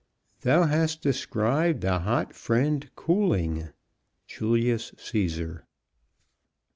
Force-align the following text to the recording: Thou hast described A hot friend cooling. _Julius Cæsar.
Thou 0.39 0.63
hast 0.63 1.03
described 1.03 1.83
A 1.83 1.99
hot 1.99 2.33
friend 2.33 2.89
cooling. 2.95 3.69
_Julius 4.27 4.95
Cæsar. 4.95 5.65